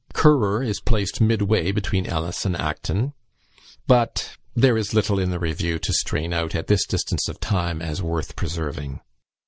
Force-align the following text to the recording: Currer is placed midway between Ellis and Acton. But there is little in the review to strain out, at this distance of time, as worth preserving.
Currer 0.15 0.63
is 0.63 0.81
placed 0.81 1.21
midway 1.21 1.71
between 1.71 2.07
Ellis 2.07 2.43
and 2.43 2.55
Acton. 2.57 3.13
But 3.85 4.35
there 4.55 4.75
is 4.75 4.95
little 4.95 5.19
in 5.19 5.29
the 5.29 5.37
review 5.37 5.77
to 5.77 5.93
strain 5.93 6.33
out, 6.33 6.55
at 6.55 6.65
this 6.65 6.87
distance 6.87 7.29
of 7.29 7.39
time, 7.39 7.83
as 7.83 8.01
worth 8.01 8.35
preserving. 8.35 9.01